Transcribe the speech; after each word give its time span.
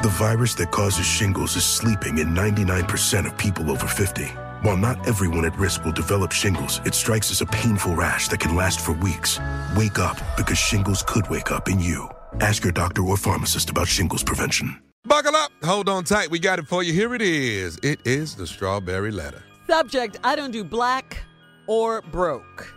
The 0.00 0.08
virus 0.10 0.54
that 0.54 0.70
causes 0.70 1.04
shingles 1.04 1.56
is 1.56 1.64
sleeping 1.64 2.18
in 2.18 2.28
99% 2.28 3.26
of 3.26 3.36
people 3.36 3.68
over 3.68 3.88
50. 3.88 4.26
While 4.62 4.76
not 4.76 5.08
everyone 5.08 5.44
at 5.44 5.58
risk 5.58 5.84
will 5.84 5.90
develop 5.90 6.30
shingles, 6.30 6.80
it 6.84 6.94
strikes 6.94 7.32
as 7.32 7.40
a 7.40 7.46
painful 7.46 7.96
rash 7.96 8.28
that 8.28 8.38
can 8.38 8.54
last 8.54 8.78
for 8.78 8.92
weeks. 8.92 9.40
Wake 9.76 9.98
up 9.98 10.16
because 10.36 10.56
shingles 10.56 11.02
could 11.02 11.28
wake 11.28 11.50
up 11.50 11.68
in 11.68 11.80
you. 11.80 12.08
Ask 12.40 12.62
your 12.62 12.70
doctor 12.70 13.02
or 13.02 13.16
pharmacist 13.16 13.70
about 13.70 13.88
shingles 13.88 14.22
prevention. 14.22 14.80
Buckle 15.02 15.34
up. 15.34 15.50
Hold 15.64 15.88
on 15.88 16.04
tight. 16.04 16.30
We 16.30 16.38
got 16.38 16.60
it 16.60 16.68
for 16.68 16.84
you. 16.84 16.92
Here 16.92 17.12
it 17.16 17.22
is. 17.22 17.76
It 17.82 17.98
is 18.06 18.36
the 18.36 18.46
strawberry 18.46 19.10
letter. 19.10 19.42
Subject 19.66 20.16
I 20.22 20.36
don't 20.36 20.52
do 20.52 20.62
black 20.62 21.24
or 21.66 22.02
broke. 22.02 22.72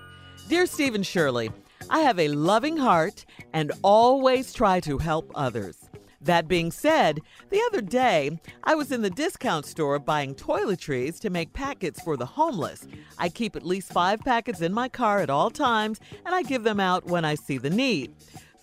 Dear 0.48 0.66
Steve 0.66 0.96
and 0.96 1.06
Shirley, 1.06 1.52
I 1.88 2.00
have 2.00 2.18
a 2.18 2.30
loving 2.30 2.78
heart 2.78 3.26
and 3.54 3.72
always 3.84 4.54
try 4.54 4.80
to 4.80 4.98
help 4.98 5.32
others. 5.36 5.78
That 6.24 6.48
being 6.48 6.72
said, 6.72 7.20
the 7.50 7.62
other 7.68 7.82
day 7.82 8.40
I 8.64 8.76
was 8.76 8.92
in 8.92 9.02
the 9.02 9.10
discount 9.10 9.66
store 9.66 9.98
buying 9.98 10.36
toiletries 10.36 11.20
to 11.22 11.30
make 11.30 11.54
packets 11.54 12.02
for 12.02 12.16
the 12.16 12.26
homeless. 12.26 12.88
I 13.18 13.30
keep 13.30 13.56
at 13.56 13.66
least 13.66 13.92
five 13.92 14.20
packets 14.20 14.62
in 14.62 14.72
my 14.72 14.88
car 14.88 15.20
at 15.20 15.32
all 15.32 15.50
times 15.50 16.00
and 16.26 16.36
I 16.36 16.44
give 16.44 16.64
them 16.64 16.80
out 16.80 17.06
when 17.06 17.26
I 17.26 17.36
see 17.36 17.58
the 17.58 17.72
need. 17.72 18.12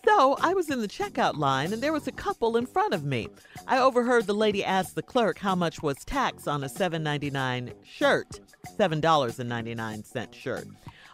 So 0.05 0.37
I 0.41 0.55
was 0.55 0.71
in 0.71 0.81
the 0.81 0.89
checkout 0.89 1.37
line 1.37 1.73
and 1.73 1.83
there 1.83 1.93
was 1.93 2.07
a 2.07 2.13
couple 2.13 2.57
in 2.57 2.67
front 2.67 2.95
of 2.95 3.05
me. 3.05 3.29
I 3.67 3.79
overheard 3.79 4.27
the 4.27 4.35
lady 4.35 4.65
ask 4.65 4.95
the 4.95 5.03
clerk 5.03 5.39
how 5.39 5.55
much 5.55 5.83
was 5.83 6.05
tax 6.05 6.47
on 6.47 6.63
a 6.63 6.69
$7.99 6.69 7.75
shirt, 7.85 8.41
$7.99 8.79 10.33
shirt. 10.33 10.69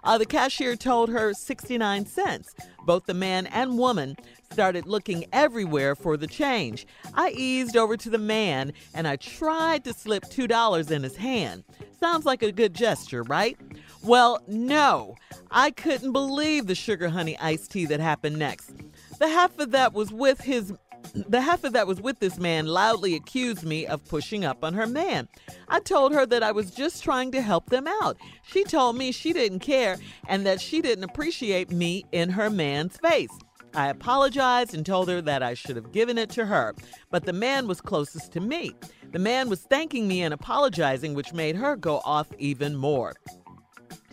Uh, 0.04 0.18
the 0.18 0.26
cashier 0.26 0.76
told 0.76 1.08
her 1.08 1.32
69 1.32 2.06
cents. 2.06 2.54
Both 2.84 3.06
the 3.06 3.14
man 3.14 3.46
and 3.46 3.78
woman 3.78 4.16
started 4.52 4.86
looking 4.86 5.24
everywhere 5.32 5.94
for 5.96 6.16
the 6.16 6.26
change. 6.26 6.86
I 7.14 7.30
eased 7.30 7.76
over 7.76 7.96
to 7.96 8.10
the 8.10 8.18
man 8.18 8.72
and 8.92 9.08
I 9.08 9.16
tried 9.16 9.84
to 9.84 9.94
slip 9.94 10.24
$2 10.24 10.90
in 10.90 11.02
his 11.02 11.16
hand. 11.16 11.64
Sounds 11.98 12.26
like 12.26 12.42
a 12.42 12.52
good 12.52 12.74
gesture, 12.74 13.22
right? 13.22 13.58
Well, 14.02 14.42
no. 14.46 15.16
I 15.50 15.70
couldn't 15.70 16.12
believe 16.12 16.66
the 16.66 16.74
sugar 16.74 17.08
honey 17.08 17.38
iced 17.38 17.72
tea 17.72 17.86
that 17.86 18.00
happened 18.00 18.38
next. 18.38 18.72
The 19.18 19.28
half 19.28 19.58
of 19.58 19.70
that 19.70 19.94
was 19.94 20.12
with 20.12 20.40
his 20.40 20.74
the 21.14 21.58
of 21.64 21.72
that 21.72 21.86
was 21.86 22.00
with 22.00 22.18
this 22.18 22.38
man 22.38 22.66
loudly 22.66 23.14
accused 23.14 23.64
me 23.64 23.86
of 23.86 24.04
pushing 24.04 24.44
up 24.44 24.64
on 24.64 24.74
her 24.74 24.86
man. 24.86 25.28
I 25.68 25.80
told 25.80 26.12
her 26.12 26.26
that 26.26 26.42
I 26.42 26.52
was 26.52 26.72
just 26.72 27.04
trying 27.04 27.30
to 27.32 27.40
help 27.40 27.70
them 27.70 27.86
out. 28.02 28.16
She 28.42 28.64
told 28.64 28.96
me 28.96 29.12
she 29.12 29.32
didn't 29.32 29.60
care 29.60 29.96
and 30.28 30.44
that 30.44 30.60
she 30.60 30.82
didn't 30.82 31.04
appreciate 31.04 31.70
me 31.70 32.04
in 32.10 32.30
her 32.30 32.50
man's 32.50 32.96
face. 32.96 33.30
I 33.74 33.88
apologized 33.88 34.74
and 34.74 34.84
told 34.84 35.08
her 35.08 35.20
that 35.22 35.42
I 35.42 35.54
should 35.54 35.76
have 35.76 35.92
given 35.92 36.18
it 36.18 36.30
to 36.30 36.46
her, 36.46 36.74
but 37.10 37.24
the 37.24 37.32
man 37.32 37.66
was 37.66 37.80
closest 37.80 38.32
to 38.32 38.40
me. 38.40 38.74
The 39.12 39.18
man 39.18 39.48
was 39.48 39.62
thanking 39.62 40.06
me 40.06 40.22
and 40.22 40.34
apologizing, 40.34 41.14
which 41.14 41.32
made 41.32 41.56
her 41.56 41.76
go 41.76 42.00
off 42.04 42.28
even 42.38 42.76
more. 42.76 43.14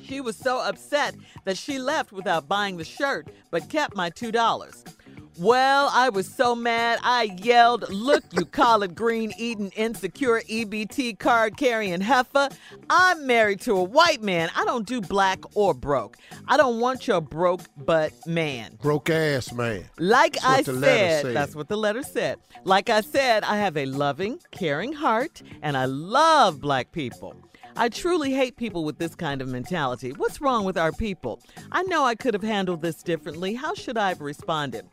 She 0.02 0.20
was 0.20 0.36
so 0.36 0.62
upset 0.62 1.16
that 1.46 1.58
she 1.58 1.78
left 1.78 2.12
without 2.12 2.48
buying 2.48 2.78
the 2.78 2.84
shirt, 2.84 3.28
but 3.52 3.70
kept 3.70 3.96
my 3.96 4.10
$2. 4.10 4.96
Well, 5.38 5.90
I 5.94 6.10
was 6.10 6.28
so 6.28 6.56
mad, 6.56 7.00
I 7.04 7.24
yelled, 7.42 7.90
Look, 7.90 8.24
you 8.32 8.46
collard 8.46 8.96
green 8.96 9.32
eating, 9.38 9.72
insecure 9.76 10.42
EBT 10.42 11.20
card 11.20 11.58
carrying 11.58 12.02
heifer. 12.02 12.50
I'm 12.90 13.26
married 13.26 13.62
to 13.62 13.78
a 13.78 13.84
white 13.84 14.22
man. 14.22 14.50
I 14.56 14.66
don't 14.66 14.86
do 14.86 15.00
black 15.00 15.40
or 15.56 15.74
broke. 15.74 16.18
I 16.48 16.58
don't 16.58 16.80
want 16.80 17.08
your 17.08 17.22
broke 17.22 17.62
but 17.78 18.12
man. 18.28 18.78
Broke 18.82 19.10
ass 19.10 19.54
man. 19.54 19.86
Like 19.98 20.38
I 20.44 20.64
said, 20.64 21.22
said. 21.22 21.36
that's 21.36 21.56
what 21.56 21.70
the 21.70 21.78
letter 21.78 22.04
said. 22.04 22.40
Like 22.66 22.90
I 22.90 23.02
said, 23.02 23.44
I 23.44 23.58
have 23.58 23.78
a 23.78 23.86
loving, 23.86 24.40
caring 24.52 24.94
heart, 24.94 25.42
and 25.62 25.78
I 25.78 25.86
love 25.86 26.60
black 26.60 26.92
people. 26.92 27.36
I 27.76 27.90
truly 27.90 28.34
hate 28.34 28.58
people 28.58 28.84
with 28.84 28.98
this 28.98 29.16
kind 29.16 29.42
of 29.42 29.48
mentality. 29.48 30.12
What's 30.12 30.42
wrong 30.42 30.66
with 30.66 30.78
our 30.78 30.92
people? 30.92 31.40
I 31.72 31.84
know 31.84 32.04
I 32.04 32.16
could 32.16 32.34
have 32.34 32.44
handled 32.44 32.82
this 32.82 33.02
differently. 33.02 33.54
How 33.54 33.74
should 33.74 33.98
I 33.98 34.10
have 34.10 34.22
responded? 34.22 34.86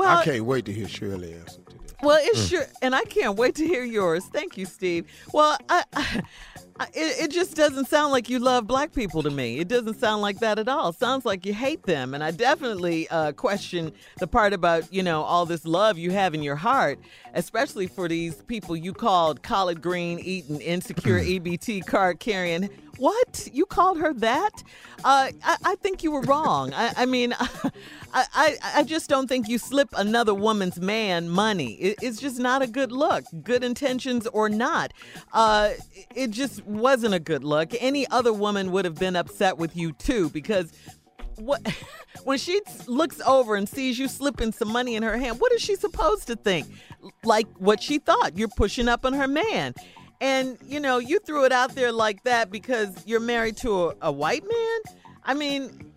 Well, 0.00 0.18
I 0.18 0.24
can't 0.24 0.44
wait 0.44 0.64
to 0.66 0.72
hear 0.72 0.88
Shirley 0.88 1.34
answer 1.34 1.60
to 1.60 1.78
this. 1.78 1.94
well, 2.02 2.18
it's 2.20 2.46
sure, 2.48 2.64
and 2.82 2.94
I 2.94 3.02
can't 3.04 3.36
wait 3.36 3.54
to 3.56 3.66
hear 3.66 3.84
yours. 3.84 4.24
Thank 4.26 4.56
you, 4.58 4.66
Steve. 4.66 5.06
Well, 5.32 5.56
I, 5.68 5.84
I, 5.94 6.22
I- 6.80 6.86
it, 6.94 7.24
it 7.24 7.30
just 7.30 7.56
doesn't 7.56 7.88
sound 7.88 8.10
like 8.10 8.30
you 8.30 8.38
love 8.38 8.66
black 8.66 8.94
people 8.94 9.22
to 9.24 9.28
me. 9.30 9.58
It 9.58 9.68
doesn't 9.68 10.00
sound 10.00 10.22
like 10.22 10.38
that 10.38 10.58
at 10.58 10.66
all. 10.66 10.94
sounds 10.94 11.26
like 11.26 11.44
you 11.44 11.52
hate 11.52 11.82
them, 11.82 12.14
and 12.14 12.24
I 12.24 12.30
definitely 12.30 13.06
uh, 13.10 13.32
question 13.32 13.92
the 14.18 14.26
part 14.26 14.54
about 14.54 14.90
you 14.90 15.02
know 15.02 15.22
all 15.22 15.44
this 15.44 15.66
love 15.66 15.98
you 15.98 16.10
have 16.12 16.32
in 16.34 16.42
your 16.42 16.56
heart, 16.56 16.98
especially 17.34 17.86
for 17.86 18.08
these 18.08 18.36
people 18.44 18.74
you 18.76 18.94
called 18.94 19.42
collard 19.42 19.82
green 19.82 20.18
eating, 20.20 20.60
insecure 20.62 21.20
EBT 21.20 21.84
card 21.86 22.18
carrying. 22.18 22.70
What? 23.00 23.48
You 23.50 23.64
called 23.64 23.98
her 23.98 24.12
that? 24.12 24.62
Uh, 25.02 25.30
I, 25.42 25.56
I 25.64 25.74
think 25.76 26.04
you 26.04 26.10
were 26.10 26.20
wrong. 26.20 26.74
I, 26.74 26.92
I 26.98 27.06
mean, 27.06 27.32
I, 27.40 27.70
I, 28.12 28.56
I 28.74 28.82
just 28.82 29.08
don't 29.08 29.26
think 29.26 29.48
you 29.48 29.56
slip 29.56 29.88
another 29.96 30.34
woman's 30.34 30.78
man 30.78 31.30
money. 31.30 31.72
It, 31.76 31.98
it's 32.02 32.20
just 32.20 32.38
not 32.38 32.60
a 32.60 32.66
good 32.66 32.92
look, 32.92 33.24
good 33.42 33.64
intentions 33.64 34.26
or 34.26 34.50
not. 34.50 34.92
Uh, 35.32 35.70
it 36.14 36.30
just 36.30 36.62
wasn't 36.66 37.14
a 37.14 37.18
good 37.18 37.42
look. 37.42 37.70
Any 37.80 38.06
other 38.08 38.34
woman 38.34 38.70
would 38.70 38.84
have 38.84 38.96
been 38.96 39.16
upset 39.16 39.56
with 39.56 39.74
you 39.74 39.92
too 39.92 40.28
because 40.28 40.70
what 41.36 41.66
when 42.24 42.36
she 42.36 42.60
looks 42.86 43.22
over 43.22 43.56
and 43.56 43.66
sees 43.66 43.98
you 43.98 44.08
slipping 44.08 44.52
some 44.52 44.70
money 44.70 44.94
in 44.94 45.02
her 45.02 45.16
hand, 45.16 45.40
what 45.40 45.52
is 45.52 45.62
she 45.62 45.74
supposed 45.74 46.26
to 46.26 46.36
think? 46.36 46.66
Like 47.24 47.46
what 47.56 47.82
she 47.82 47.98
thought, 47.98 48.36
you're 48.36 48.48
pushing 48.48 48.88
up 48.88 49.06
on 49.06 49.14
her 49.14 49.26
man. 49.26 49.72
And, 50.20 50.58
you 50.66 50.80
know, 50.80 50.98
you 50.98 51.18
threw 51.18 51.44
it 51.44 51.52
out 51.52 51.74
there 51.74 51.92
like 51.92 52.24
that 52.24 52.50
because 52.50 53.06
you're 53.06 53.20
married 53.20 53.56
to 53.58 53.88
a, 53.88 53.94
a 54.02 54.12
white 54.12 54.42
man? 54.42 54.96
I 55.24 55.34
mean, 55.34 55.90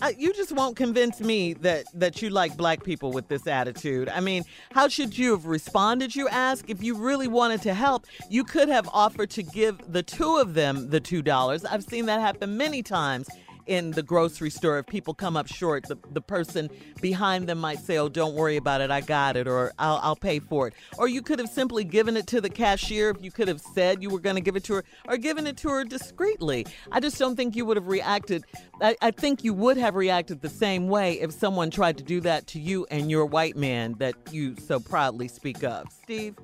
I, 0.00 0.14
you 0.16 0.32
just 0.32 0.52
won't 0.52 0.76
convince 0.76 1.20
me 1.20 1.54
that 1.54 1.84
that 1.94 2.22
you 2.22 2.30
like 2.30 2.56
black 2.56 2.84
people 2.84 3.10
with 3.12 3.28
this 3.28 3.46
attitude. 3.46 4.08
I 4.08 4.20
mean, 4.20 4.44
how 4.72 4.88
should 4.88 5.16
you 5.16 5.32
have 5.32 5.46
responded? 5.46 6.14
You 6.14 6.28
ask. 6.28 6.68
If 6.68 6.82
you 6.82 6.94
really 6.94 7.28
wanted 7.28 7.62
to 7.62 7.74
help, 7.74 8.06
you 8.30 8.44
could 8.44 8.68
have 8.68 8.88
offered 8.92 9.30
to 9.30 9.42
give 9.42 9.80
the 9.92 10.02
two 10.02 10.36
of 10.36 10.54
them 10.54 10.90
the 10.90 11.00
two 11.00 11.22
dollars. 11.22 11.64
I've 11.64 11.82
seen 11.82 12.06
that 12.06 12.20
happen 12.20 12.56
many 12.56 12.82
times 12.82 13.28
in 13.68 13.92
the 13.92 14.02
grocery 14.02 14.50
store, 14.50 14.78
if 14.78 14.86
people 14.86 15.14
come 15.14 15.36
up 15.36 15.46
short, 15.46 15.86
the, 15.86 15.96
the 16.10 16.20
person 16.20 16.68
behind 17.00 17.48
them 17.48 17.58
might 17.58 17.78
say, 17.78 17.98
Oh, 17.98 18.08
don't 18.08 18.34
worry 18.34 18.56
about 18.56 18.80
it, 18.80 18.90
I 18.90 19.00
got 19.00 19.36
it, 19.36 19.46
or 19.46 19.72
I'll, 19.78 20.00
I'll 20.02 20.16
pay 20.16 20.40
for 20.40 20.66
it. 20.68 20.74
Or 20.96 21.06
you 21.06 21.22
could 21.22 21.38
have 21.38 21.48
simply 21.48 21.84
given 21.84 22.16
it 22.16 22.26
to 22.28 22.40
the 22.40 22.48
cashier 22.48 23.10
if 23.10 23.22
you 23.22 23.30
could 23.30 23.46
have 23.46 23.60
said 23.60 24.02
you 24.02 24.10
were 24.10 24.18
going 24.18 24.36
to 24.36 24.40
give 24.40 24.56
it 24.56 24.64
to 24.64 24.74
her, 24.74 24.84
or 25.06 25.16
given 25.16 25.46
it 25.46 25.56
to 25.58 25.68
her 25.68 25.84
discreetly. 25.84 26.66
I 26.90 27.00
just 27.00 27.18
don't 27.18 27.36
think 27.36 27.54
you 27.54 27.64
would 27.66 27.76
have 27.76 27.86
reacted. 27.86 28.44
I, 28.80 28.96
I 29.00 29.10
think 29.10 29.44
you 29.44 29.54
would 29.54 29.76
have 29.76 29.94
reacted 29.94 30.40
the 30.40 30.48
same 30.48 30.88
way 30.88 31.20
if 31.20 31.32
someone 31.32 31.70
tried 31.70 31.98
to 31.98 32.04
do 32.04 32.20
that 32.22 32.46
to 32.48 32.60
you 32.60 32.86
and 32.90 33.10
your 33.10 33.26
white 33.26 33.56
man 33.56 33.94
that 33.98 34.14
you 34.32 34.56
so 34.56 34.80
proudly 34.80 35.28
speak 35.28 35.62
of. 35.62 35.86
Steve, 36.02 36.36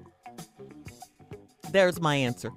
there's 1.71 2.01
my 2.01 2.15
answer. 2.17 2.53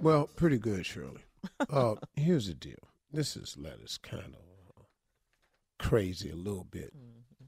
Well, 0.00 0.28
pretty 0.36 0.58
good, 0.58 0.84
Shirley. 0.84 1.24
Uh, 1.70 1.94
here's 2.16 2.48
the 2.48 2.54
deal 2.54 2.78
this 3.12 3.36
is 3.36 3.56
lettuce 3.58 3.98
kind 3.98 4.34
of 4.34 4.84
crazy 5.78 6.30
a 6.30 6.36
little 6.36 6.64
bit. 6.64 6.96
Mm-hmm. 6.96 7.44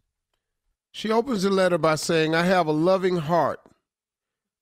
She 0.92 1.10
opens 1.10 1.42
the 1.42 1.50
letter 1.50 1.78
by 1.78 1.94
saying, 1.96 2.34
I 2.34 2.44
have 2.44 2.66
a 2.66 2.72
loving 2.72 3.16
heart 3.16 3.60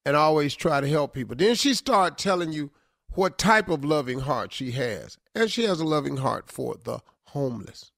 and 0.04 0.16
always 0.16 0.54
try 0.54 0.80
to 0.80 0.88
help 0.88 1.12
people. 1.14 1.36
Then 1.36 1.54
she 1.54 1.74
starts 1.74 2.22
telling 2.22 2.52
you 2.52 2.70
what 3.14 3.38
type 3.38 3.68
of 3.68 3.84
loving 3.84 4.20
heart 4.20 4.52
she 4.52 4.70
has. 4.72 5.18
And 5.34 5.50
she 5.50 5.64
has 5.64 5.80
a 5.80 5.84
loving 5.84 6.18
heart 6.18 6.50
for 6.50 6.76
the 6.82 7.00
homeless. 7.24 7.90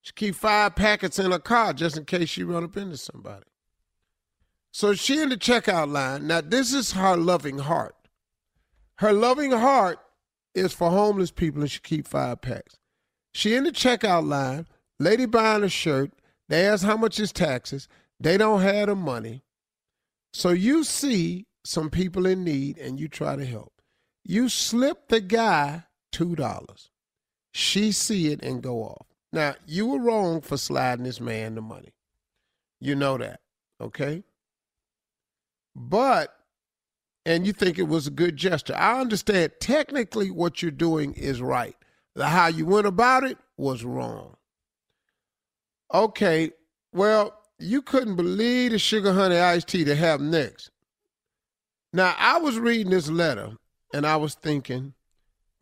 She 0.00 0.12
keep 0.12 0.34
five 0.34 0.76
packets 0.76 1.18
in 1.18 1.30
her 1.30 1.38
car 1.38 1.72
just 1.72 1.96
in 1.96 2.04
case 2.04 2.28
she 2.28 2.44
run 2.44 2.64
up 2.64 2.76
into 2.76 2.96
somebody. 2.96 3.46
So 4.72 4.94
she 4.94 5.20
in 5.20 5.28
the 5.28 5.36
checkout 5.36 5.90
line. 5.90 6.26
Now 6.26 6.40
this 6.40 6.72
is 6.72 6.92
her 6.92 7.16
loving 7.16 7.58
heart. 7.58 7.96
Her 8.96 9.12
loving 9.12 9.50
heart 9.50 9.98
is 10.54 10.72
for 10.72 10.90
homeless 10.90 11.30
people 11.30 11.60
and 11.60 11.70
she 11.70 11.80
keep 11.80 12.06
five 12.06 12.40
packs. 12.40 12.76
She 13.32 13.54
in 13.54 13.64
the 13.64 13.72
checkout 13.72 14.26
line, 14.26 14.66
lady 14.98 15.26
buying 15.26 15.64
a 15.64 15.68
shirt. 15.68 16.12
They 16.48 16.66
ask 16.66 16.84
how 16.84 16.96
much 16.96 17.20
is 17.20 17.32
taxes. 17.32 17.88
They 18.18 18.36
don't 18.36 18.60
have 18.60 18.88
the 18.88 18.96
money. 18.96 19.42
So 20.32 20.50
you 20.50 20.84
see 20.84 21.46
some 21.64 21.90
people 21.90 22.26
in 22.26 22.44
need 22.44 22.78
and 22.78 22.98
you 22.98 23.08
try 23.08 23.36
to 23.36 23.44
help. 23.44 23.72
You 24.24 24.48
slip 24.48 25.08
the 25.08 25.20
guy 25.20 25.84
two 26.12 26.34
dollars. 26.34 26.90
She 27.52 27.92
see 27.92 28.28
it 28.32 28.42
and 28.42 28.62
go 28.62 28.82
off. 28.82 29.06
Now 29.32 29.54
you 29.66 29.86
were 29.86 30.00
wrong 30.00 30.40
for 30.40 30.56
sliding 30.56 31.04
this 31.04 31.20
man 31.20 31.54
the 31.54 31.62
money. 31.62 31.94
You 32.80 32.94
know 32.94 33.18
that, 33.18 33.40
okay? 33.80 34.24
But 35.74 36.34
and 37.26 37.46
you 37.46 37.52
think 37.52 37.78
it 37.78 37.88
was 37.88 38.06
a 38.06 38.10
good 38.10 38.36
gesture. 38.36 38.74
I 38.74 39.00
understand 39.00 39.52
technically 39.60 40.30
what 40.30 40.62
you're 40.62 40.70
doing 40.70 41.12
is 41.14 41.42
right. 41.42 41.76
The 42.14 42.28
how 42.28 42.48
you 42.48 42.66
went 42.66 42.86
about 42.86 43.24
it 43.24 43.38
was 43.56 43.84
wrong. 43.84 44.36
Okay, 45.92 46.50
well, 46.92 47.34
you 47.58 47.82
couldn't 47.82 48.16
believe 48.16 48.72
the 48.72 48.78
sugar 48.78 49.12
honey 49.12 49.38
iced 49.38 49.68
tea 49.68 49.84
to 49.84 49.94
have 49.94 50.20
next. 50.20 50.70
Now, 51.92 52.14
I 52.18 52.38
was 52.38 52.58
reading 52.58 52.90
this 52.90 53.08
letter 53.08 53.56
and 53.92 54.06
I 54.06 54.16
was 54.16 54.34
thinking, 54.34 54.94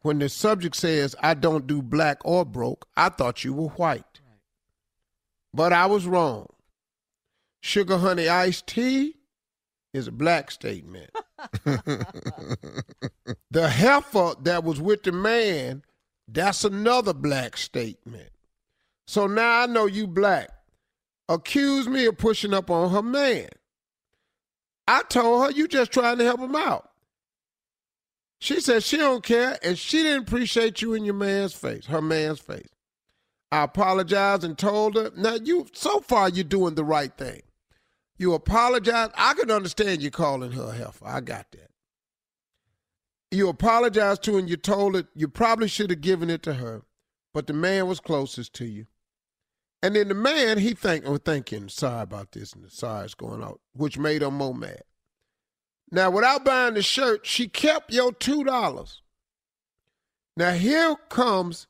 when 0.02 0.18
the 0.18 0.28
subject 0.28 0.76
says, 0.76 1.16
I 1.20 1.34
don't 1.34 1.66
do 1.66 1.82
black 1.82 2.18
or 2.24 2.44
broke, 2.44 2.86
I 2.96 3.08
thought 3.08 3.44
you 3.44 3.52
were 3.52 3.68
white. 3.68 4.20
But 5.52 5.72
I 5.72 5.86
was 5.86 6.06
wrong. 6.06 6.46
Sugar 7.60 7.98
honey 7.98 8.28
iced 8.28 8.68
tea 8.68 9.17
is 9.98 10.08
a 10.08 10.12
black 10.12 10.50
statement. 10.50 11.10
the 13.50 13.68
heifer 13.68 14.34
that 14.42 14.64
was 14.64 14.80
with 14.80 15.02
the 15.02 15.12
man, 15.12 15.82
that's 16.26 16.64
another 16.64 17.12
black 17.12 17.56
statement. 17.56 18.30
So 19.06 19.26
now 19.26 19.62
I 19.62 19.66
know 19.66 19.86
you 19.86 20.06
black. 20.06 20.50
Accuse 21.28 21.88
me 21.88 22.06
of 22.06 22.16
pushing 22.16 22.54
up 22.54 22.70
on 22.70 22.90
her 22.90 23.02
man. 23.02 23.48
I 24.86 25.02
told 25.02 25.44
her 25.44 25.50
you 25.50 25.68
just 25.68 25.92
trying 25.92 26.18
to 26.18 26.24
help 26.24 26.40
him 26.40 26.56
out. 26.56 26.90
She 28.40 28.60
said 28.60 28.82
she 28.82 28.96
don't 28.96 29.22
care 29.24 29.58
and 29.62 29.76
she 29.76 30.02
didn't 30.02 30.28
appreciate 30.28 30.80
you 30.80 30.94
in 30.94 31.04
your 31.04 31.14
man's 31.14 31.52
face, 31.52 31.86
her 31.86 32.00
man's 32.00 32.38
face. 32.38 32.68
I 33.50 33.64
apologized 33.64 34.44
and 34.44 34.56
told 34.56 34.96
her, 34.96 35.10
now 35.16 35.34
you 35.34 35.66
so 35.72 36.00
far 36.00 36.28
you're 36.28 36.44
doing 36.44 36.74
the 36.74 36.84
right 36.84 37.12
thing. 37.16 37.42
You 38.18 38.34
apologize. 38.34 39.10
I 39.14 39.34
can 39.34 39.50
understand 39.50 40.02
you 40.02 40.10
calling 40.10 40.52
her 40.52 40.70
a 40.70 40.72
heifer. 40.72 41.06
I 41.06 41.20
got 41.20 41.50
that. 41.52 41.70
You 43.30 43.48
apologized 43.48 44.24
to 44.24 44.32
her 44.34 44.38
and 44.40 44.50
you 44.50 44.56
told 44.56 44.96
her 44.96 45.04
you 45.14 45.28
probably 45.28 45.68
should 45.68 45.90
have 45.90 46.00
given 46.00 46.28
it 46.28 46.42
to 46.42 46.54
her, 46.54 46.82
but 47.32 47.46
the 47.46 47.52
man 47.52 47.86
was 47.86 48.00
closest 48.00 48.54
to 48.54 48.64
you. 48.64 48.86
And 49.82 49.94
then 49.94 50.08
the 50.08 50.14
man, 50.14 50.58
he 50.58 50.74
think, 50.74 51.04
oh, 51.06 51.18
thinking, 51.18 51.68
sorry 51.68 52.02
about 52.02 52.32
this, 52.32 52.52
and 52.52 52.64
the 52.64 52.70
sorry 52.70 53.06
is 53.06 53.14
going 53.14 53.44
out, 53.44 53.60
which 53.74 53.96
made 53.96 54.22
her 54.22 54.30
more 54.30 54.54
mad. 54.54 54.82
Now, 55.92 56.10
without 56.10 56.44
buying 56.44 56.74
the 56.74 56.82
shirt, 56.82 57.26
she 57.26 57.46
kept 57.48 57.92
your 57.92 58.12
two 58.12 58.42
dollars. 58.42 59.02
Now 60.36 60.52
here 60.52 60.96
comes 61.08 61.66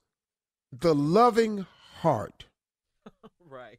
the 0.71 0.95
loving 0.95 1.67
heart. 2.01 2.47
right. 3.49 3.79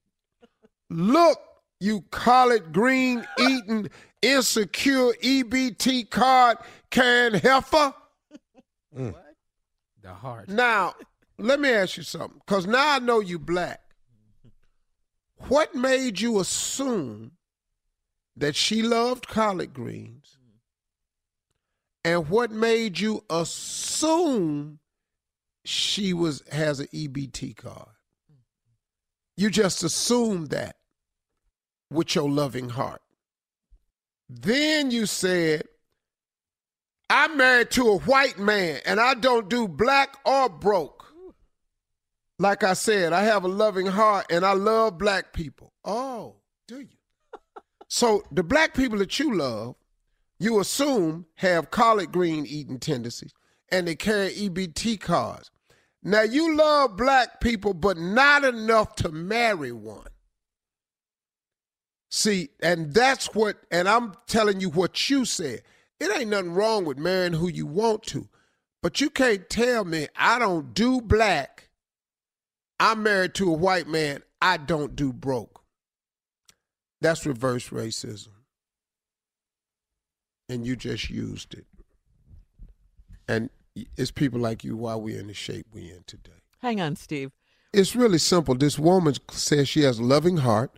Look 0.89 1.39
you 1.80 2.04
collard 2.12 2.74
green 2.74 3.26
eating 3.40 3.90
insecure 4.22 5.14
EBT 5.24 6.10
card 6.10 6.58
can 6.90 7.34
heifer. 7.36 7.94
Mm. 8.98 9.16
The 10.02 10.14
heart. 10.14 10.50
Now, 10.50 10.96
let 11.38 11.60
me 11.60 11.70
ask 11.70 11.98
you 11.98 12.03
something, 12.03 12.42
because 12.46 12.68
now 12.68 12.96
I 12.96 13.00
know 13.00 13.20
you 13.20 13.39
black. 13.39 13.82
What 15.48 15.74
made 15.74 16.20
you 16.20 16.39
assume 16.39 17.32
that 18.36 18.56
she 18.56 18.82
loved 18.82 19.27
collard 19.27 19.74
greens? 19.74 20.38
And 22.03 22.30
what 22.30 22.51
made 22.51 23.00
you 23.00 23.24
assume 23.30 24.80
she 25.65 26.13
was 26.13 26.44
has 26.51 26.80
an 26.80 26.88
EBT 26.94 27.56
card? 27.56 27.89
You 29.38 29.50
just 29.50 29.84
assumed 29.84 30.50
that 30.50 30.75
with 31.89 32.15
your 32.15 32.29
loving 32.29 32.69
heart. 32.69 33.01
Then 34.29 34.91
you 34.91 35.05
said, 35.05 35.63
I'm 37.10 37.38
married 37.38 37.72
to 37.72 37.88
a 37.88 37.98
white 38.00 38.38
man 38.38 38.81
and 38.86 39.00
I 39.00 39.15
don't 39.15 39.50
do 39.50 39.67
black 39.67 40.17
or 40.25 40.48
broke. 40.50 41.05
Like 42.38 42.63
I 42.63 42.74
said, 42.74 43.12
I 43.12 43.24
have 43.24 43.43
a 43.43 43.50
loving 43.50 43.88
heart 43.88 44.27
and 44.29 44.46
I 44.46 44.53
love 44.53 44.98
black 44.98 45.34
people. 45.34 45.74
Oh, 45.84 46.36
do 46.67 46.79
you? 46.79 46.88
so 47.88 48.24
the 48.31 48.43
black 48.43 48.75
people 48.75 49.00
that 49.00 49.19
you 49.19 49.36
love, 49.36 49.75
you 50.38 50.60
assume 50.60 51.25
have 51.36 51.72
collard 51.72 52.12
green 52.12 52.46
eating 52.46 52.79
tendencies 52.79 53.34
and 53.72 53.88
they 53.88 53.96
carry 53.96 54.29
EBT 54.29 55.01
cards. 55.01 55.51
Now 56.01 56.22
you 56.22 56.55
love 56.55 56.96
black 56.96 57.41
people, 57.41 57.74
but 57.74 57.98
not 57.98 58.46
enough 58.46 58.96
to 58.98 59.12
marry 59.12 59.72
one. 59.72 60.08
See, 62.10 62.50
and 62.60 62.94
that's 62.94 63.34
what, 63.36 63.58
and 63.70 63.88
I'm 63.88 64.13
telling 64.28 64.60
you 64.60 64.70
what 64.70 65.10
you 65.10 65.25
said. 65.25 65.62
It 66.00 66.18
ain't 66.18 66.30
nothing 66.30 66.54
wrong 66.54 66.86
with 66.86 66.98
marrying 66.98 67.34
who 67.34 67.48
you 67.48 67.68
want 67.68 68.04
to, 68.04 68.28
but 68.82 69.00
you 69.00 69.10
can't 69.10 69.50
tell 69.50 69.86
me 69.86 70.08
I 70.16 70.39
don't 70.39 70.74
do 70.74 71.01
black. 71.01 71.70
I'm 72.80 73.04
married 73.04 73.36
to 73.36 73.51
a 73.51 73.56
white 73.56 73.88
man. 73.88 74.24
I 74.42 74.58
don't 74.58 74.96
do 74.96 75.12
broke. 75.12 75.62
That's 77.01 77.25
reverse 77.25 77.70
racism. 77.70 78.30
And 80.48 80.66
you 80.66 80.75
just 80.75 81.10
used 81.10 81.54
it. 81.54 81.66
And 83.28 83.50
it's 83.96 84.12
people 84.12 84.39
like 84.39 84.63
you 84.63 84.75
why 84.75 84.96
we're 84.96 85.20
in 85.20 85.28
the 85.28 85.34
shape 85.34 85.68
we're 85.72 85.94
in 85.94 86.04
today. 86.08 86.32
Hang 86.62 86.82
on, 86.82 86.96
Steve. 86.96 87.32
It's 87.72 87.96
really 87.96 88.18
simple. 88.18 88.56
This 88.56 88.80
woman 88.80 89.13
says 89.30 89.70
she 89.70 89.84
has 89.84 90.00
a 90.00 90.04
loving 90.04 90.38
heart. 90.38 90.72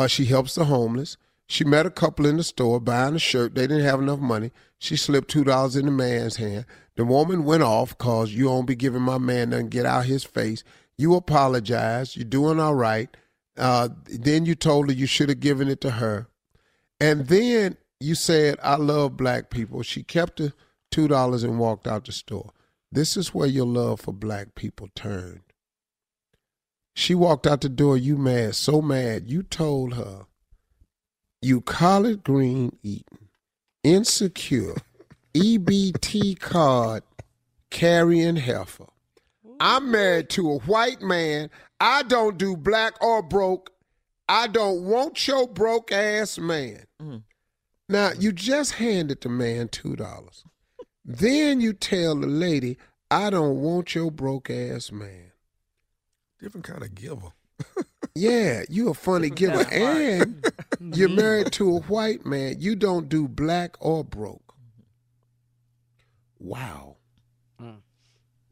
Uh, 0.00 0.06
she 0.06 0.24
helps 0.24 0.54
the 0.54 0.64
homeless. 0.64 1.18
She 1.46 1.62
met 1.62 1.84
a 1.84 1.90
couple 1.90 2.24
in 2.24 2.38
the 2.38 2.42
store 2.42 2.80
buying 2.80 3.16
a 3.16 3.18
shirt. 3.18 3.54
They 3.54 3.66
didn't 3.66 3.84
have 3.84 4.00
enough 4.00 4.18
money. 4.18 4.50
She 4.78 4.96
slipped 4.96 5.28
two 5.28 5.44
dollars 5.44 5.76
in 5.76 5.84
the 5.84 5.90
man's 5.92 6.36
hand. 6.36 6.64
The 6.96 7.04
woman 7.04 7.44
went 7.44 7.62
off 7.62 7.98
cause 7.98 8.32
you 8.32 8.46
won't 8.46 8.66
be 8.66 8.74
giving 8.74 9.02
my 9.02 9.18
man 9.18 9.50
nothing. 9.50 9.68
Get 9.68 9.84
out 9.84 10.06
his 10.06 10.24
face. 10.24 10.64
You 10.96 11.14
apologize. 11.14 12.16
You're 12.16 12.24
doing 12.24 12.58
all 12.58 12.74
right. 12.74 13.14
Uh, 13.58 13.90
then 14.06 14.46
you 14.46 14.54
told 14.54 14.88
her 14.88 14.94
you 14.94 15.04
should 15.04 15.28
have 15.28 15.40
given 15.40 15.68
it 15.68 15.82
to 15.82 15.90
her. 15.90 16.28
And 16.98 17.26
then 17.26 17.76
you 17.98 18.14
said, 18.14 18.58
I 18.62 18.76
love 18.76 19.18
black 19.18 19.50
people. 19.50 19.82
She 19.82 20.02
kept 20.02 20.38
the 20.38 20.54
two 20.90 21.08
dollars 21.08 21.42
and 21.42 21.58
walked 21.58 21.86
out 21.86 22.06
the 22.06 22.12
store. 22.12 22.52
This 22.90 23.18
is 23.18 23.34
where 23.34 23.48
your 23.48 23.66
love 23.66 24.00
for 24.00 24.14
black 24.14 24.54
people 24.54 24.88
turned. 24.94 25.42
She 26.94 27.14
walked 27.14 27.46
out 27.46 27.60
the 27.60 27.68
door, 27.68 27.96
you 27.96 28.16
mad, 28.16 28.54
so 28.54 28.82
mad, 28.82 29.30
you 29.30 29.42
told 29.42 29.94
her, 29.94 30.26
you 31.40 31.60
collard 31.60 32.22
green 32.22 32.76
eating, 32.82 33.28
insecure, 33.82 34.74
EBT 35.34 36.38
card 36.38 37.02
carrying 37.70 38.36
heifer. 38.36 38.86
I'm 39.60 39.90
married 39.90 40.30
to 40.30 40.50
a 40.50 40.58
white 40.60 41.02
man. 41.02 41.50
I 41.80 42.02
don't 42.02 42.38
do 42.38 42.56
black 42.56 43.02
or 43.02 43.22
broke. 43.22 43.70
I 44.28 44.46
don't 44.46 44.84
want 44.84 45.26
your 45.26 45.46
broke 45.46 45.92
ass 45.92 46.38
man. 46.38 46.84
Mm. 47.00 47.22
Now, 47.88 48.12
you 48.18 48.32
just 48.32 48.74
handed 48.74 49.20
the 49.20 49.28
man 49.28 49.68
$2. 49.68 50.44
then 51.04 51.60
you 51.60 51.72
tell 51.72 52.14
the 52.14 52.26
lady, 52.26 52.78
I 53.10 53.30
don't 53.30 53.60
want 53.60 53.94
your 53.94 54.10
broke 54.10 54.48
ass 54.50 54.92
man. 54.92 55.29
Different 56.40 56.64
kind 56.64 56.82
of 56.82 56.94
giver. 56.94 57.32
Yeah, 58.14 58.62
you 58.68 58.88
a 58.88 58.94
funny 58.94 59.30
giver. 59.30 59.64
And 59.70 60.44
you're 60.96 61.08
married 61.08 61.52
to 61.52 61.76
a 61.76 61.80
white 61.80 62.26
man. 62.26 62.56
You 62.58 62.74
don't 62.74 63.08
do 63.08 63.28
black 63.28 63.76
or 63.80 64.02
broke. 64.04 64.54
Wow. 66.38 66.96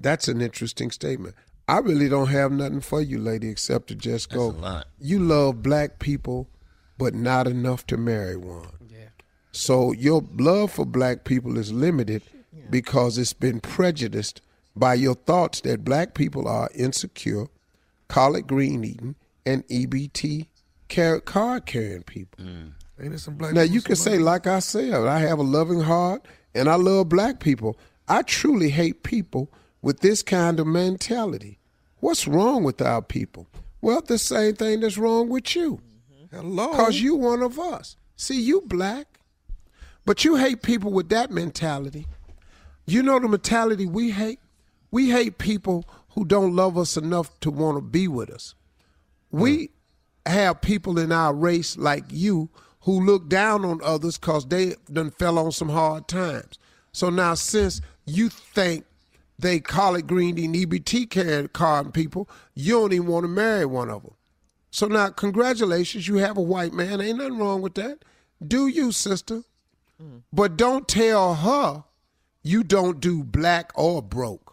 That's 0.00 0.28
an 0.28 0.40
interesting 0.40 0.90
statement. 0.90 1.34
I 1.66 1.78
really 1.78 2.08
don't 2.08 2.28
have 2.28 2.52
nothing 2.52 2.80
for 2.80 3.02
you, 3.02 3.18
lady, 3.18 3.48
except 3.48 3.88
to 3.88 3.94
just 3.94 4.30
go. 4.30 4.52
That's 4.52 4.58
a 4.58 4.62
lot. 4.62 4.86
You 5.00 5.18
love 5.18 5.62
black 5.62 5.98
people, 5.98 6.48
but 6.96 7.14
not 7.14 7.46
enough 7.46 7.86
to 7.88 7.96
marry 7.96 8.36
one. 8.36 8.68
Yeah. 8.88 9.08
So 9.52 9.92
your 9.92 10.22
love 10.36 10.72
for 10.72 10.86
black 10.86 11.24
people 11.24 11.58
is 11.58 11.72
limited 11.72 12.22
because 12.70 13.18
it's 13.18 13.32
been 13.32 13.60
prejudiced 13.60 14.40
by 14.76 14.94
your 14.94 15.14
thoughts 15.14 15.60
that 15.62 15.84
black 15.84 16.14
people 16.14 16.46
are 16.46 16.70
insecure, 16.74 17.46
collard 18.08 18.46
green 18.46 18.84
eating, 18.84 19.14
and 19.46 19.66
EBT 19.68 20.46
car- 20.88 21.20
card 21.20 21.66
carrying 21.66 22.02
people. 22.02 22.44
Mm. 22.44 22.72
Ain't 23.00 23.20
some 23.20 23.34
black 23.34 23.54
Now 23.54 23.62
people 23.62 23.74
you 23.74 23.82
can 23.82 23.96
say, 23.96 24.18
like 24.18 24.46
I 24.46 24.58
said, 24.58 24.92
I 24.92 25.20
have 25.20 25.38
a 25.38 25.42
loving 25.42 25.80
heart 25.80 26.26
and 26.54 26.68
I 26.68 26.74
love 26.74 27.08
black 27.08 27.38
people. 27.40 27.78
I 28.08 28.22
truly 28.22 28.70
hate 28.70 29.02
people 29.02 29.50
with 29.82 30.00
this 30.00 30.22
kind 30.22 30.58
of 30.58 30.66
mentality. 30.66 31.58
What's 32.00 32.26
wrong 32.26 32.64
with 32.64 32.82
our 32.82 33.02
people? 33.02 33.46
Well, 33.80 34.00
the 34.00 34.18
same 34.18 34.54
thing 34.54 34.80
that's 34.80 34.98
wrong 34.98 35.28
with 35.28 35.54
you. 35.54 35.80
Mm-hmm. 36.12 36.36
Hello. 36.36 36.74
Cause 36.74 37.00
you 37.00 37.14
one 37.14 37.42
of 37.42 37.58
us. 37.58 37.96
See, 38.16 38.40
you 38.40 38.62
black, 38.62 39.20
but 40.04 40.24
you 40.24 40.36
hate 40.36 40.62
people 40.62 40.90
with 40.90 41.08
that 41.10 41.30
mentality. 41.30 42.06
You 42.86 43.02
know 43.02 43.20
the 43.20 43.28
mentality 43.28 43.86
we 43.86 44.10
hate? 44.10 44.40
We 44.90 45.10
hate 45.10 45.38
people 45.38 45.84
who 46.18 46.24
don't 46.24 46.56
love 46.56 46.76
us 46.76 46.96
enough 46.96 47.38
to 47.38 47.48
want 47.48 47.76
to 47.76 47.80
be 47.80 48.08
with 48.08 48.28
us. 48.28 48.56
We 49.30 49.70
have 50.26 50.60
people 50.60 50.98
in 50.98 51.12
our 51.12 51.32
race 51.32 51.76
like 51.76 52.02
you 52.08 52.48
who 52.80 53.00
look 53.00 53.28
down 53.28 53.64
on 53.64 53.80
others 53.84 54.18
because 54.18 54.48
they 54.48 54.74
done 54.92 55.12
fell 55.12 55.38
on 55.38 55.52
some 55.52 55.68
hard 55.68 56.08
times. 56.08 56.58
So 56.90 57.08
now 57.08 57.34
since 57.34 57.80
you 58.04 58.30
think 58.30 58.84
they 59.38 59.60
collard 59.60 60.08
green 60.08 60.36
and 60.40 60.56
EBT 60.56 61.08
card 61.08 61.52
card 61.52 61.94
people, 61.94 62.28
you 62.52 62.72
don't 62.80 62.92
even 62.92 63.06
want 63.06 63.22
to 63.22 63.28
marry 63.28 63.64
one 63.64 63.88
of 63.88 64.02
them. 64.02 64.14
So 64.72 64.88
now, 64.88 65.10
congratulations, 65.10 66.08
you 66.08 66.16
have 66.16 66.36
a 66.36 66.42
white 66.42 66.72
man. 66.72 67.00
Ain't 67.00 67.18
nothing 67.18 67.38
wrong 67.38 67.62
with 67.62 67.74
that. 67.74 68.00
Do 68.44 68.66
you, 68.66 68.90
sister? 68.90 69.44
Mm. 70.02 70.22
But 70.32 70.56
don't 70.56 70.88
tell 70.88 71.36
her 71.36 71.84
you 72.42 72.64
don't 72.64 72.98
do 72.98 73.22
black 73.22 73.70
or 73.76 74.02
broke. 74.02 74.47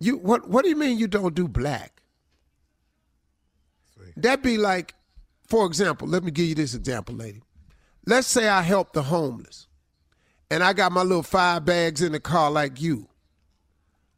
You 0.00 0.16
what? 0.16 0.48
What 0.48 0.64
do 0.64 0.70
you 0.70 0.76
mean 0.76 0.98
you 0.98 1.06
don't 1.06 1.34
do 1.34 1.46
black? 1.46 2.02
That'd 4.16 4.42
be 4.42 4.56
like, 4.56 4.94
for 5.46 5.66
example, 5.66 6.08
let 6.08 6.24
me 6.24 6.30
give 6.30 6.46
you 6.46 6.54
this 6.54 6.74
example, 6.74 7.14
lady. 7.14 7.42
Let's 8.06 8.26
say 8.26 8.48
I 8.48 8.62
help 8.62 8.92
the 8.92 9.02
homeless, 9.02 9.68
and 10.50 10.62
I 10.64 10.72
got 10.72 10.90
my 10.90 11.02
little 11.02 11.22
five 11.22 11.64
bags 11.64 12.02
in 12.02 12.12
the 12.12 12.20
car 12.20 12.50
like 12.50 12.80
you, 12.80 13.08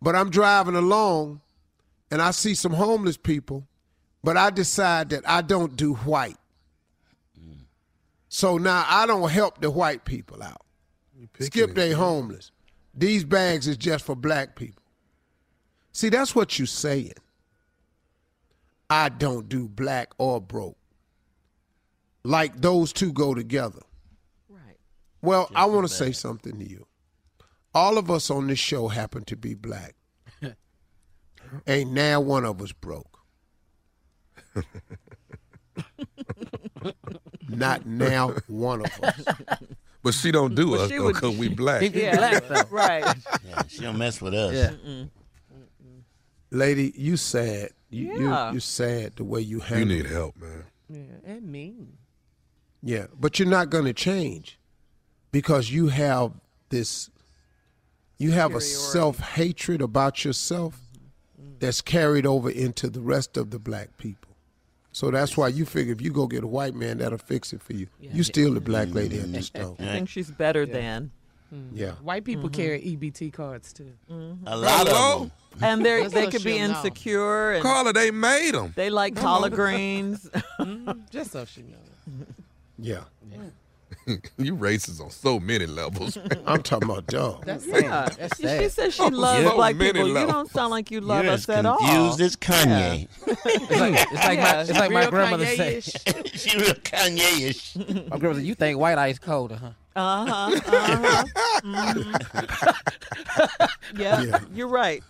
but 0.01 0.15
I'm 0.15 0.31
driving 0.31 0.77
along, 0.77 1.41
and 2.11 2.23
I 2.23 2.31
see 2.31 2.55
some 2.55 2.73
homeless 2.73 3.17
people, 3.17 3.67
but 4.23 4.37
I 4.37 4.51
decide 4.51 5.11
that 5.11 5.29
I 5.29 5.43
don't 5.43 5.77
do 5.77 5.95
white. 5.95 6.37
So 8.29 8.57
now 8.57 8.87
I 8.89 9.05
don't 9.07 9.29
help 9.29 9.61
the 9.61 9.71
white 9.71 10.05
people 10.05 10.43
out. 10.43 10.63
Skip 11.39 11.75
they 11.75 11.93
homeless. 11.93 12.51
These 12.95 13.25
bags 13.25 13.69
is 13.69 13.77
just 13.77 14.05
for 14.07 14.17
black 14.17 14.57
people. 14.57 14.82
See, 15.93 16.09
that's 16.09 16.35
what 16.35 16.59
you're 16.59 16.67
saying. 16.67 17.13
I 18.91 19.09
don't 19.11 19.49
do 19.49 19.69
black 19.69 20.13
or 20.19 20.41
broke. 20.41 20.77
Like 22.25 22.61
those 22.61 22.93
two 22.93 23.13
go 23.13 23.35
together. 23.35 23.81
Right. 24.49 24.77
Well, 25.23 25.51
I 25.55 25.65
want 25.67 25.87
to 25.89 25.93
say 25.93 26.13
something 26.13 26.59
to 26.59 26.69
you. 26.69 26.87
All 27.75 27.97
of 27.99 28.11
us 28.11 28.31
on 28.31 28.47
this 28.49 28.59
show 28.59 28.89
happen 28.89 29.25
to 29.25 29.37
be 29.37 29.55
black. 29.55 29.95
Ain't 31.67 31.93
now 31.93 32.21
one 32.21 32.45
of 32.45 32.61
us 32.63 32.73
broke. 32.73 33.19
Not 37.49 37.87
now 37.87 38.35
one 38.47 38.85
of 38.85 39.03
us. 39.03 39.25
But 40.05 40.15
she 40.15 40.33
don't 40.33 40.57
do 40.57 40.71
Well, 40.71 40.81
us 40.81 40.91
though, 40.91 41.13
cause 41.13 41.37
we 41.37 41.47
black. 41.47 41.95
Yeah, 41.95 42.17
black, 42.17 42.49
though. 42.49 42.65
right. 42.73 43.05
Yeah, 43.47 43.63
she 43.69 43.83
don't 43.83 43.97
mess 43.99 44.21
with 44.21 44.35
us. 44.35 44.53
Yeah. 44.53 45.05
Lady, 46.53 46.93
you 46.95 47.17
sad. 47.17 47.71
You, 47.91 48.07
Yeah. 48.07 48.49
you, 48.49 48.55
you 48.55 48.61
sad 48.61 49.17
the 49.17 49.25
way 49.25 49.41
you 49.41 49.63
You 49.71 49.85
need 49.85 50.07
it. 50.07 50.11
help, 50.11 50.37
man. 50.37 50.65
Yeah, 50.89 51.33
and 51.33 51.51
mean. 51.51 51.97
Yeah, 52.83 53.07
but 53.19 53.39
you're 53.39 53.49
not 53.49 53.71
going 53.71 53.87
to 53.87 53.93
change 53.93 54.59
because 55.31 55.71
you 55.71 55.89
have 55.89 56.33
this, 56.69 57.11
you 58.19 58.33
have 58.33 58.55
a 58.55 58.61
self 58.61 59.19
hatred 59.19 59.81
about 59.81 60.25
yourself 60.25 60.81
that's 61.59 61.81
carried 61.81 62.27
over 62.27 62.51
into 62.51 62.91
the 62.91 63.01
rest 63.01 63.37
of 63.37 63.51
the 63.51 63.59
black 63.59 63.97
people. 63.97 64.37
So 64.91 65.11
that's 65.11 65.37
why 65.37 65.49
you 65.49 65.65
figure 65.65 65.95
if 65.95 66.03
you 66.03 66.13
go 66.13 66.27
get 66.27 66.45
a 66.45 66.47
white 66.47 66.75
man, 66.75 66.99
that'll 66.99 67.19
fix 67.19 67.53
it 67.55 67.63
for 67.63 67.73
you. 67.73 67.87
You 67.99 68.23
still 68.23 68.53
the 68.53 68.61
black 68.61 68.89
lady 68.93 69.17
at 69.19 69.33
the 69.33 69.39
mm-hmm. 69.39 69.41
store. 69.41 69.77
I 69.79 69.93
think 69.93 70.09
she's 70.09 70.31
better 70.31 70.67
than. 70.67 71.13
Mm. 71.53 71.69
Yeah. 71.75 71.93
White 72.03 72.25
people 72.25 72.49
mm-hmm. 72.49 72.61
carry 72.63 72.81
EBT 72.81 73.33
cards 73.33 73.73
too. 73.73 73.93
Mm-hmm. 74.11 74.47
A 74.47 74.57
lot 74.57 74.87
Hello? 74.89 75.15
of 75.15 75.21
them. 75.21 75.33
And 75.63 75.85
they 75.85 76.03
Just 76.03 76.15
they 76.15 76.25
so 76.25 76.31
could 76.31 76.45
be 76.45 76.57
insecure 76.57 77.53
and 77.53 77.63
Carla, 77.63 77.93
they 77.93 78.11
made 78.11 78.53
them. 78.55 78.73
they 78.75 78.89
like 78.89 79.17
collard 79.17 79.53
greens. 79.53 80.29
Mm-hmm. 80.61 80.93
Just 81.11 81.33
so 81.33 81.45
she 81.45 81.63
knows. 81.63 82.27
Yeah. 82.79 83.01
you 84.39 84.57
racist 84.57 85.01
on 85.01 85.11
so 85.11 85.39
many 85.39 85.67
levels. 85.67 86.17
I'm 86.47 86.63
talking 86.63 86.89
about 86.89 87.07
dog. 87.07 87.45
That's 87.47 87.67
Yeah. 87.67 87.81
sad. 88.09 88.13
That's 88.19 88.37
She 88.37 88.43
sad. 88.45 88.73
says 88.73 88.95
she 88.95 89.03
Oh, 89.03 89.09
loves 89.09 89.45
so 89.45 89.55
black 89.57 89.77
many 89.77 89.93
people. 89.93 90.09
You 90.09 90.27
don't 90.27 90.51
sound 90.51 90.71
like 90.71 90.91
you 90.91 91.01
love 91.01 91.25
You're 91.25 91.35
us 91.35 91.49
as 91.49 91.57
at 91.59 91.67
all. 91.67 91.79
confused 91.79 92.21
as 92.21 92.37
Kanye. 92.37 93.09
It's 93.27 93.71
like, 93.71 93.95
it's 93.95 94.13
like 94.13 94.39
my, 94.39 94.45
Yeah, 94.45 94.61
it's 94.63 94.71
like 94.71 94.91
my 94.93 95.01
real 95.03 95.11
grandmother 95.11 95.47
said. 95.47 95.83
Kanye-ish. 95.83 96.41
she 96.41 96.59
real 96.59 96.75
Kanye-ish. 96.75 97.77
My 97.77 97.83
grandmother 98.19 98.35
said, 98.37 98.45
"You 98.47 98.55
think 98.55 98.79
white 98.79 98.99
ice 98.99 99.19
colder, 99.19 99.57
huh?" 99.57 99.71
Uh 99.95 100.27
huh. 100.27 100.61
Uh-huh. 100.67 101.25
Mhm. 101.63 102.23
yeah, 103.99 104.23
Yeah. 104.23 104.39
you're 104.55 104.69
right. 104.69 105.03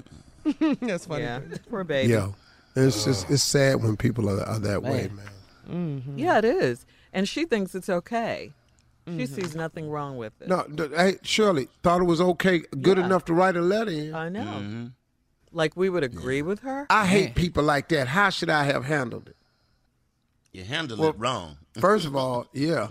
That's 0.81 1.07
funny. 1.07 1.23
Yeah, 1.25 1.41
poor 1.71 1.85
baby. 1.85 2.13
Yeah. 2.13 2.29
It's 2.75 3.05
just 3.05 3.31
it's 3.31 3.43
sad 3.43 3.83
when 3.83 3.97
people 3.97 4.29
are, 4.31 4.43
are 4.43 4.59
that 4.59 4.83
way, 4.83 5.11
Man. 5.69 6.03
man. 6.07 6.15
Yeah, 6.17 6.39
it 6.39 6.45
is. 6.45 6.87
And 7.13 7.29
she 7.29 7.45
thinks 7.45 7.75
it's 7.75 7.89
okay. 7.89 8.53
She 9.07 9.27
sees 9.27 9.55
nothing 9.57 9.91
wrong 9.91 10.17
with 10.17 10.33
it. 10.41 10.47
No, 10.49 10.63
th- 10.63 10.93
hey, 10.97 11.17
Shirley 11.23 11.69
thought 11.83 12.01
it 12.01 12.05
was 12.05 12.21
okay, 12.21 12.61
good 12.81 12.99
Yeah. 12.99 13.05
enough 13.05 13.25
to 13.27 13.35
write 13.35 13.57
a 13.57 13.61
letter 13.61 13.91
in. 13.91 14.15
I 14.15 14.29
know. 14.29 14.91
Like 15.53 15.77
we 15.77 15.91
would 15.91 16.05
agree 16.05 16.41
with 16.41 16.61
her. 16.61 16.87
I 16.89 17.07
hate 17.07 17.35
people 17.35 17.63
like 17.65 17.89
that. 17.89 18.09
How 18.09 18.31
should 18.31 18.49
I 18.49 18.65
have 18.65 18.85
handled 18.85 19.29
it? 19.29 19.37
You 20.53 20.65
handled 20.65 21.01
Well- 21.01 21.11
it 21.11 21.19
wrong. 21.19 21.59
First 21.79 22.07
of 22.07 22.15
all, 22.23 22.47
yeah, 22.53 22.89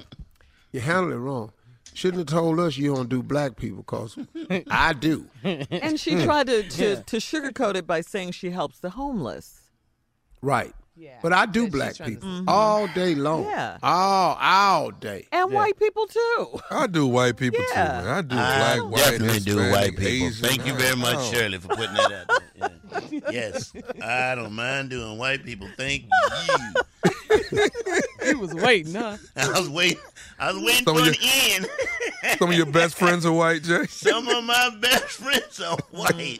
you 0.71 0.79
handled 0.81 1.13
it 1.13 1.17
wrong. 1.17 1.51
Shouldn't 1.93 2.29
have 2.29 2.39
told 2.39 2.59
us 2.59 2.77
you 2.77 2.95
don't 2.95 3.09
do 3.09 3.21
black 3.21 3.57
people, 3.57 3.83
cause 3.83 4.17
I 4.69 4.93
do. 4.93 5.27
And 5.43 5.99
she 5.99 6.23
tried 6.23 6.47
to, 6.47 6.63
to, 6.63 6.95
to 7.03 7.17
sugarcoat 7.17 7.75
it 7.75 7.85
by 7.85 8.01
saying 8.01 8.31
she 8.31 8.49
helps 8.51 8.79
the 8.79 8.91
homeless. 8.91 9.61
Right. 10.41 10.73
Yeah. 10.95 11.17
But 11.21 11.33
I 11.33 11.45
do 11.45 11.67
black 11.67 11.97
people 11.97 12.43
all 12.47 12.87
day 12.87 13.15
long. 13.15 13.45
Yeah. 13.45 13.77
All 13.81 14.37
all 14.39 14.91
day. 14.91 15.27
And 15.31 15.51
white 15.51 15.77
people 15.79 16.05
too. 16.05 16.59
I 16.69 16.85
do 16.87 17.07
white 17.07 17.37
people 17.37 17.59
too. 17.59 17.65
Yeah. 17.73 18.01
Man. 18.01 18.07
I 18.07 18.21
do 18.21 18.35
I 18.35 18.57
black, 18.57 18.91
white, 18.91 19.11
definitely 19.11 19.39
do 19.39 19.57
white 19.71 19.97
people. 19.97 20.27
Asian. 20.27 20.45
Thank 20.47 20.67
you 20.67 20.73
very 20.73 20.95
much, 20.97 21.15
oh. 21.17 21.31
Shirley, 21.31 21.57
for 21.59 21.69
putting 21.69 21.95
that 21.95 22.11
out 22.11 22.27
there. 22.27 22.41
Yeah. 22.55 22.67
Yes, 23.31 23.73
I 24.01 24.35
don't 24.35 24.53
mind 24.53 24.89
doing 24.89 25.17
white 25.17 25.45
people. 25.45 25.67
Thank 25.77 26.03
you. 26.03 27.65
He 28.31 28.35
was 28.35 28.53
waiting, 28.53 28.93
huh? 28.95 29.17
I 29.35 29.59
was 29.59 29.69
waiting. 29.69 29.99
I 30.39 30.51
was 30.51 30.63
waiting 30.63 30.85
Some 30.85 30.95
for 30.95 31.01
of 31.01 31.07
an 31.07 31.15
end. 31.21 31.67
Some 32.39 32.49
of 32.49 32.55
your 32.55 32.65
best 32.65 32.95
friends 32.95 33.25
are 33.25 33.31
white, 33.31 33.63
Jay. 33.63 33.85
Some 33.87 34.27
of 34.27 34.43
my 34.43 34.75
best 34.79 35.05
friends 35.05 35.59
are 35.59 35.77
white. 35.91 36.39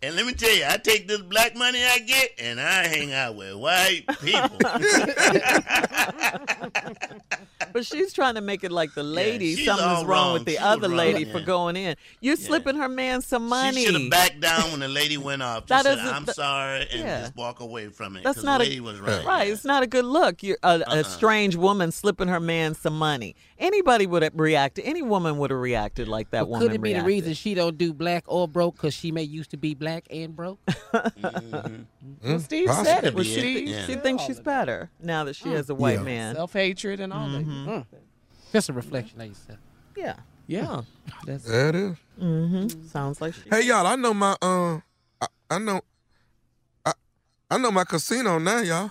And 0.00 0.14
let 0.14 0.26
me 0.26 0.32
tell 0.32 0.54
you, 0.54 0.64
I 0.68 0.76
take 0.76 1.08
this 1.08 1.20
black 1.20 1.56
money 1.56 1.82
I 1.84 1.98
get 1.98 2.30
and 2.38 2.60
I 2.60 2.86
hang 2.86 3.12
out 3.12 3.34
with 3.36 3.54
white 3.56 4.04
people. 4.20 4.58
But 7.70 7.84
she's 7.84 8.14
trying 8.14 8.36
to 8.36 8.40
make 8.40 8.64
it 8.64 8.72
like 8.72 8.94
the 8.94 9.02
lady. 9.02 9.54
she's 9.54 9.66
Something's 9.66 9.98
wrong, 9.98 10.06
wrong. 10.06 10.32
with 10.34 10.46
the 10.46 10.52
She 10.52 10.58
other 10.58 10.88
wrong, 10.88 10.96
lady 10.96 11.24
for 11.26 11.40
going 11.40 11.76
in. 11.76 11.96
You're 12.20 12.36
slipping 12.36 12.76
her 12.76 12.88
man 12.88 13.20
some 13.20 13.46
money. 13.46 13.80
She 13.80 13.86
should 13.86 14.00
have 14.00 14.10
backed 14.10 14.40
down 14.40 14.70
when 14.70 14.80
the 14.80 14.88
lady 14.88 15.18
went 15.18 15.42
off. 15.42 15.66
That 15.66 15.84
Just 15.84 15.86
said, 15.86 15.98
isn't- 15.98 16.14
I'm 16.14 16.24
th- 16.24 16.34
sorry, 16.34 16.80
and 16.90 17.00
yeah. 17.00 17.20
just 17.22 17.36
walk 17.36 17.60
away 17.60 17.88
from 17.88 18.16
it. 18.16 18.24
That's 18.24 18.36
'cause 18.38 18.44
not 18.44 18.58
the 18.60 18.64
a 18.64 18.68
lady 18.68 18.80
was 18.80 18.98
right. 19.00 19.24
right. 19.24 19.48
It's 19.50 19.66
not 19.66 19.82
a 19.82 19.86
good 19.86 20.06
look. 20.06 20.42
You're 20.42 20.56
a, 20.62 20.66
Uh-uh. 20.66 20.96
a 21.00 21.04
strange 21.04 21.56
woman 21.56 21.92
slipping 21.92 22.28
her 22.28 22.40
man 22.40 22.74
some 22.74 22.96
money. 22.98 23.36
Anybody 23.58 24.06
would 24.06 24.22
have 24.22 24.32
reacted. 24.34 24.84
Any 24.86 25.02
woman 25.02 25.36
would 25.38 25.50
have 25.50 25.60
reacted 25.60 26.08
like 26.08 26.30
that 26.30 26.42
But 26.42 26.48
woman. 26.48 26.68
could 26.68 26.74
it 26.76 26.80
be 26.82 26.94
the 26.94 27.02
reason 27.02 27.34
she 27.34 27.52
don't 27.54 27.76
do 27.76 27.92
black 27.92 28.24
or 28.28 28.48
broke 28.48 28.76
because 28.76 28.94
she 28.94 29.12
may 29.12 29.24
used 29.24 29.50
to 29.50 29.56
be 29.58 29.74
black 29.74 29.87
and 30.10 30.34
broke? 30.36 30.58
Mm, 32.24 32.40
Steve 32.40 32.66
possibly. 32.66 32.84
said 32.92 33.04
it. 33.04 33.14
Well, 33.14 33.22
she, 33.24 33.66
Yeah. 33.66 33.84
she 33.86 33.94
thinks 33.94 34.24
she's 34.24 34.40
better 34.40 34.90
now 35.00 35.24
that 35.24 35.36
she 35.36 35.50
has 35.50 35.68
a 35.70 35.74
white 35.74 35.98
Yeah. 35.98 36.04
man. 36.04 36.34
self 36.34 36.52
hatred 36.52 36.98
and 37.00 37.12
all 37.12 37.28
that. 37.28 37.86
Just 38.52 38.68
a 38.68 38.72
reflection 38.72 39.20
of 39.20 39.28
yourself. 39.28 39.58
Yeah. 39.96 40.14
Yeah, 40.46 40.82
that's 41.26 41.44
That 41.44 41.74
is. 41.74 41.96
Mm-hmm. 42.20 42.86
Sounds 42.88 43.20
like 43.20 43.34
she. 43.34 43.42
Hey 43.50 43.62
y'all, 43.66 43.86
I 43.86 43.96
know 43.96 44.14
my 44.14 44.34
um, 44.40 44.82
I, 45.20 45.26
I 45.50 45.58
know, 45.58 45.82
I 46.86 46.92
I 47.50 47.58
know 47.58 47.70
my 47.70 47.84
casino 47.84 48.38
now, 48.38 48.60
y'all. 48.60 48.90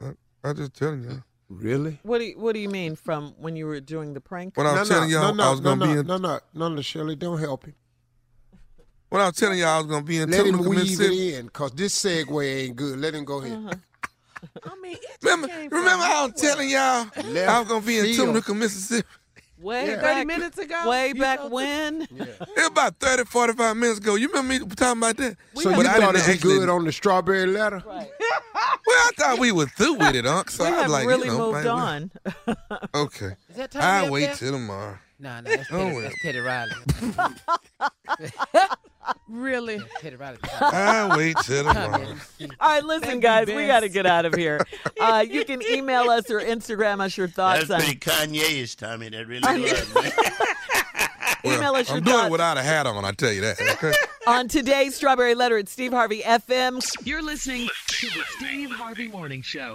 I, 0.00 0.12
I 0.44 0.52
just 0.52 0.74
telling 0.74 1.02
y'all. 1.02 1.22
Really? 1.50 1.98
What 2.04 2.18
do 2.18 2.24
you, 2.26 2.38
What 2.38 2.52
do 2.54 2.60
you 2.60 2.68
mean 2.68 2.94
from 2.96 3.34
when 3.38 3.56
you 3.56 3.66
were 3.66 3.80
doing 3.80 4.14
the 4.14 4.20
prank? 4.20 4.56
When 4.56 4.66
I 4.66 4.78
was 4.78 4.88
telling 4.88 5.10
y'all 5.10 5.34
no, 5.34 5.42
no, 5.42 5.44
I 5.48 5.50
was 5.50 5.60
gonna 5.60 5.84
no, 5.84 5.92
be 5.92 5.98
in, 6.00 6.06
no, 6.06 6.16
no, 6.16 6.38
no, 6.54 6.68
no, 6.68 6.80
Shirley, 6.80 7.16
don't 7.16 7.38
help 7.38 7.64
him. 7.66 7.74
When 9.12 9.20
I 9.22 9.26
was 9.26 9.36
telling 9.36 9.58
y'all 9.58 9.68
I 9.68 9.78
was 9.78 9.86
gonna 9.86 10.02
be 10.04 10.18
in 10.18 10.30
Let 10.30 10.40
him 10.46 10.52
Tunica, 10.54 10.68
weave 10.68 10.78
Mississippi. 10.80 11.28
it 11.34 11.38
in, 11.40 11.48
cause 11.50 11.70
this 11.72 12.02
segue 12.02 12.64
ain't 12.64 12.76
good. 12.76 12.98
Let 12.98 13.14
him 13.14 13.24
go 13.24 13.40
ahead. 13.42 13.52
Uh-huh. 13.58 14.48
I 14.72 14.74
mean, 14.80 14.94
it 14.96 15.00
Remember, 15.22 15.48
came 15.48 15.70
from 15.70 15.78
remember 15.78 16.04
I 16.04 16.24
was 16.26 16.42
nowhere. 16.42 16.54
telling 16.54 16.70
y'all 16.70 17.06
Left 17.32 17.48
I 17.50 17.58
was 17.60 17.68
gonna 17.68 17.86
be 17.86 17.98
in 17.98 18.04
field. 18.06 18.28
Tunica, 18.28 18.54
Mississippi. 18.54 19.08
Way 19.60 19.86
Yeah. 19.90 19.96
back, 20.02 20.14
30 20.16 20.24
minutes 20.24 20.58
ago? 20.58 20.88
Way 20.90 21.12
back 21.12 21.38
told- 21.38 21.52
when? 21.52 22.02
It 22.10 22.38
was 22.56 22.66
about 22.66 22.96
30, 22.98 23.24
45 23.26 23.76
minutes 23.76 23.98
ago. 24.00 24.16
You 24.16 24.26
remember 24.28 24.54
me 24.54 24.58
talking 24.74 24.98
about 24.98 25.16
that? 25.18 25.36
So 25.54 25.70
you 25.70 25.76
I 25.82 25.84
thought 26.00 26.16
it'd 26.16 26.32
be 26.32 26.38
good 26.42 26.68
on 26.68 26.84
the 26.84 26.90
strawberry 26.90 27.46
letter? 27.46 27.82
Right. 27.86 28.08
Well, 28.84 28.96
I 28.98 29.10
thought 29.16 29.38
we 29.38 29.52
were 29.52 29.66
through 29.66 29.94
with 29.94 30.14
it, 30.16 30.26
Unc. 30.26 30.50
So 30.50 30.64
we 30.64 30.68
I 30.68 30.72
was 30.72 30.82
have 30.82 30.90
like, 30.90 31.06
really 31.06 31.26
you 31.28 31.32
know, 31.38 31.52
moved 31.52 31.64
might 31.64 31.66
on. 31.66 32.10
Okay. 32.94 33.30
Is 33.50 33.56
that 33.56 33.70
Tommy 33.70 33.84
I'll 33.84 34.10
wait 34.12 34.26
there? 34.26 34.34
till 34.34 34.52
tomorrow. 34.52 34.98
Nah, 35.22 35.40
nah, 35.40 35.50
that's 35.50 35.68
Oh, 35.72 35.88
Teddy, 35.88 36.00
that's 36.00 36.22
Teddy 36.22 36.38
Riley. 36.40 36.72
Really? 39.28 39.80
Teddy 40.00 40.14
Riley. 40.14 40.38
I'll 40.60 41.16
wait 41.16 41.36
till 41.42 41.64
tomorrow. 41.64 42.06
All 42.60 42.68
right, 42.68 42.84
listen, 42.84 43.18
That'd 43.20 43.48
guys, 43.48 43.48
we 43.48 43.66
got 43.66 43.80
to 43.80 43.88
get 43.88 44.06
out 44.06 44.26
of 44.26 44.34
here. 44.34 44.64
Uh, 45.00 45.24
you 45.28 45.44
can 45.44 45.60
email 45.62 46.08
us 46.08 46.30
or 46.30 46.38
Instagram 46.38 47.00
us 47.00 47.16
your 47.16 47.26
thoughts 47.26 47.66
That's 47.66 47.70
on. 47.70 47.80
pretty 47.80 47.98
Kanye-ish, 47.98 48.76
Tommy. 48.76 49.08
That 49.08 49.26
really 49.26 49.40
was, 49.40 49.94
man. 49.94 50.12
Well, 51.42 51.56
Email 51.56 51.74
us 51.74 51.76
your 51.76 51.84
thoughts. 51.86 51.90
I'm 51.90 52.02
doing 52.04 52.16
thoughts. 52.16 52.28
it 52.28 52.30
without 52.30 52.58
a 52.58 52.62
hat 52.62 52.86
on, 52.86 53.04
I 53.04 53.10
tell 53.12 53.32
you 53.32 53.40
that. 53.40 53.60
Okay. 53.60 53.92
On 54.28 54.46
today's 54.46 54.94
Strawberry 54.94 55.34
Letter 55.34 55.58
at 55.58 55.68
Steve 55.68 55.92
Harvey 55.92 56.20
FM. 56.20 56.80
You're 57.04 57.22
listening 57.22 57.68
to 57.88 58.06
the 58.06 58.22
Steve 58.36 58.70
Harvey 58.70 59.08
Morning 59.08 59.42
Show. 59.42 59.74